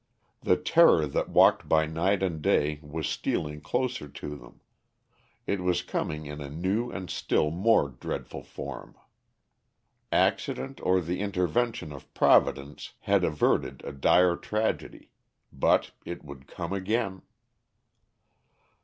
The 0.41 0.57
terror 0.57 1.05
that 1.05 1.29
walked 1.29 1.69
by 1.69 1.85
night 1.85 2.23
and 2.23 2.41
day 2.41 2.79
was 2.81 3.07
stealing 3.07 3.61
closer 3.61 4.07
to 4.07 4.35
them; 4.35 4.61
it 5.45 5.59
was 5.59 5.83
coming 5.83 6.25
in 6.25 6.41
a 6.41 6.49
new 6.49 6.89
and 6.89 7.07
still 7.07 7.51
more 7.51 7.89
dreadful 7.89 8.41
form. 8.41 8.97
Accident 10.11 10.81
or 10.81 11.01
the 11.01 11.19
intervention 11.19 11.91
of 11.91 12.11
Providence 12.15 12.93
had 13.01 13.23
averted 13.23 13.83
a 13.85 13.91
dire 13.91 14.35
tragedy; 14.35 15.11
but 15.53 15.91
it 16.03 16.23
would 16.25 16.47
come 16.47 16.73
again. 16.73 17.21